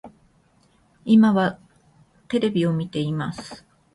[0.03, 0.11] 私は
[1.05, 1.59] 今
[2.27, 3.63] テレビを見ています